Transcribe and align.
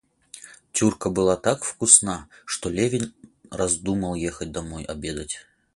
Тюрька 0.71 1.11
была 1.11 1.35
так 1.47 1.63
вкусна, 1.63 2.27
что 2.45 2.71
Левин 2.71 3.13
раздумал 3.51 4.15
ехать 4.15 4.51
домой 4.51 4.83
обедать. 4.83 5.41